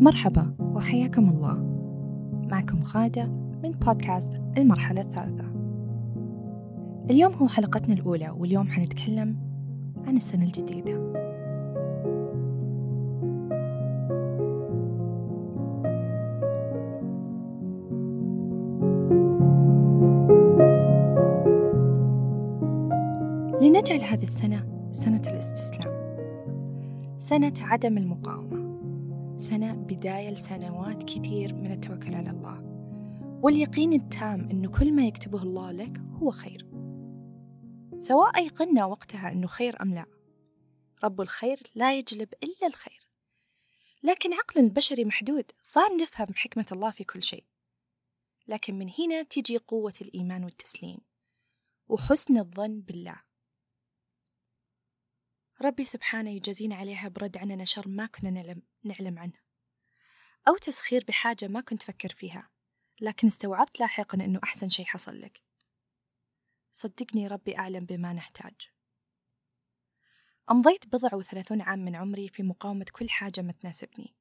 [0.00, 1.54] مرحبا وحياكم الله.
[2.50, 3.26] معكم غادة
[3.62, 5.44] من بودكاست المرحلة الثالثة.
[7.10, 9.36] اليوم هو حلقتنا الأولى واليوم حنتكلم
[10.06, 11.14] عن السنة الجديدة.
[23.60, 25.94] لنجعل هذه السنة سنة الاستسلام
[27.18, 28.63] سنة عدم المقاومة.
[29.38, 32.58] سنة بداية لسنوات كثير من التوكل على الله.
[33.42, 36.66] واليقين التام أنه كل ما يكتبه الله لك هو خير.
[38.00, 40.06] سواء أيقنا وقتها أنه خير أم لا
[41.04, 43.08] رب الخير لا يجلب إلا الخير.
[44.02, 47.44] لكن عقل البشري محدود صعب نفهم حكمة الله في كل شيء.
[48.48, 50.98] لكن من هنا تجي قوة الإيمان والتسليم.
[51.88, 53.16] وحسن الظن بالله.
[55.64, 59.40] ربي سبحانه يجازينا عليها برد عننا شر ما كنا نعلم, نعلم عنه.
[60.48, 62.50] أو تسخير بحاجة ما كنت فكر فيها
[63.00, 65.42] لكن استوعبت لاحقا أنه أحسن شيء حصل لك.
[66.74, 68.54] صدقني ربي أعلم بما نحتاج.
[70.50, 74.16] أمضيت بضع وثلاثون عام من عمري في مقاومة كل حاجة ما تناسبني.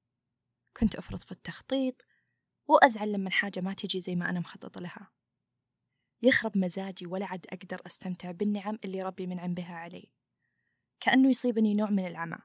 [0.77, 2.05] كنت أفرط في التخطيط
[2.67, 5.11] وأزعل لما حاجة ما تجي زي ما أنا مخطط لها.
[6.21, 10.11] يخرب مزاجي ولا عد أقدر أستمتع بالنعم اللي ربي منعم بها علي.
[11.03, 12.37] كأنه يصيبني نوع من العمى.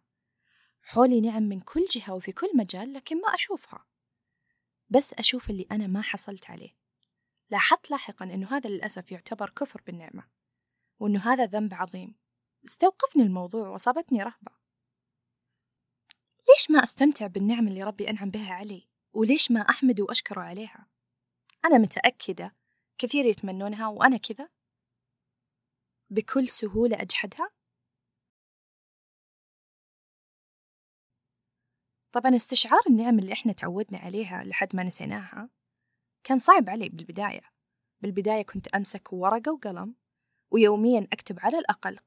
[0.82, 3.86] حولي نعم من كل جهة وفي كل مجال لكن ما أشوفها.
[4.88, 6.76] بس أشوف اللي أنا ما حصلت عليه.
[7.50, 10.28] لاحظت لاحقا أنه هذا للأسف يعتبر كفر بالنعمة
[10.98, 12.14] وأنه هذا ذنب عظيم.
[12.64, 14.52] استوقفني الموضوع وصابتني رهبة.
[16.48, 20.86] ليش ما أستمتع بالنعم اللي ربي أنعم بها علي؟ وليش ما أحمد وأشكره عليها؟
[21.64, 22.56] أنا متأكدة
[22.98, 24.48] كثير يتمنونها وأنا كذا.
[26.10, 27.57] بكل سهولة أجحدها؟
[32.18, 35.50] طبعا استشعار النعم اللي إحنا تعودنا عليها لحد ما نسيناها
[36.24, 37.40] كان صعب علي بالبداية.
[38.00, 39.94] بالبداية كنت أمسك ورقة وقلم
[40.50, 41.98] ويوميا أكتب على الأقل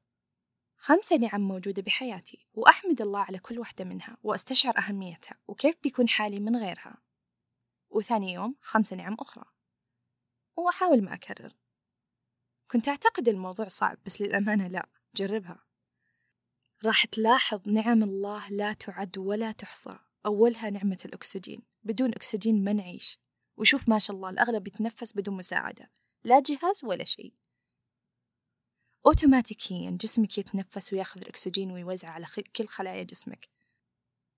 [0.76, 6.40] خمسة نعم موجودة بحياتي وأحمد الله على كل واحدة منها وأستشعر أهميتها وكيف بيكون حالي
[6.40, 7.02] من غيرها.
[7.90, 9.44] وثاني يوم خمسة نعم أخرى.
[10.56, 11.52] وأحاول ما أكرر.
[12.70, 15.64] كنت أعتقد الموضوع صعب بس للأمانة لا جربها.
[16.84, 19.98] راح تلاحظ نعم الله لا تعد ولا تحصى.
[20.26, 23.18] أولها نعمة الأكسجين بدون أكسجين ما نعيش.
[23.56, 25.90] وشوف ما شاء الله الأغلب يتنفس بدون مساعدة.
[26.24, 27.34] لا جهاز ولا شيء.
[29.06, 33.48] أوتوماتيكيا جسمك يتنفس وياخذ الأكسجين ويوزعه على كل خلايا جسمك.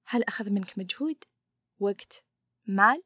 [0.07, 1.25] هل أخذ منك مجهود؟
[1.79, 2.25] وقت؟
[2.67, 3.03] مال؟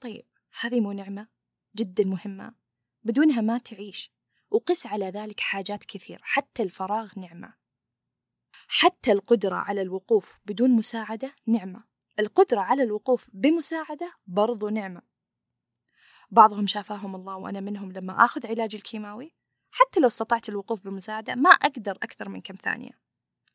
[0.00, 0.26] طيب
[0.60, 1.28] هذه مو نعمة.
[1.76, 2.54] جدا مهمة.
[3.02, 4.12] بدونها ما تعيش.
[4.50, 7.54] وقس على ذلك حاجات كثير حتى الفراغ نعمة.
[8.66, 11.84] حتى القدرة على الوقوف بدون مساعدة نعمة.
[12.18, 15.02] القدرة على الوقوف بمساعدة برضو نعمة.
[16.30, 19.34] بعضهم شافاهم الله وأنا منهم لما آخذ علاجي الكيماوي.
[19.70, 22.90] حتى لو استطعت الوقوف بمساعدة ما أقدر أكثر من كم ثانية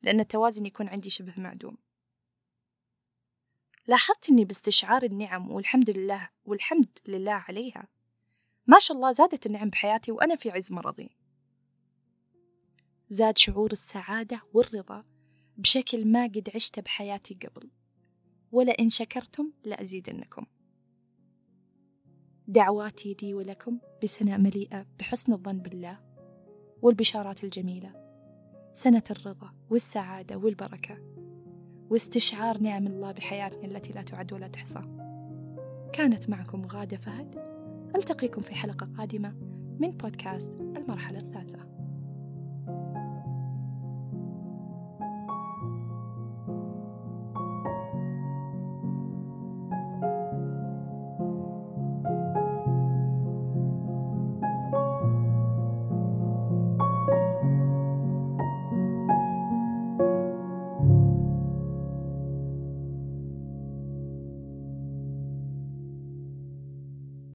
[0.01, 1.77] لأن التوازن يكون عندي شبه معدوم.
[3.87, 7.87] لاحظت أني باستشعار النعم والحمد لله والحمد لله عليها.
[8.67, 11.17] ما شاء الله زادت النعم بحياتي وأنا في عز مرضي.
[13.11, 15.03] زاد شعور السعادة والرضا
[15.57, 17.69] بشكل ما قد عشته بحياتي قبل.
[18.51, 20.45] ولئن شكرتم لأزيدنكم
[22.47, 25.99] دعواتي لي ولكم بسنة مليئة بحسن الظن بالله
[26.81, 27.93] والبشارات الجميلة
[28.73, 30.97] سنة الرضا والسعادة والبركة
[31.89, 34.81] واستشعار نعم الله بحياتنا التي لا تعد ولا تحصى.
[35.93, 37.35] كانت معكم غادة فهد
[37.95, 39.31] ألتقيكم في حلقة قادمة
[39.79, 41.70] من بودكاست المرحلة الثالثة.